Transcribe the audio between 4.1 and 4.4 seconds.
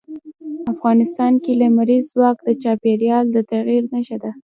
ده.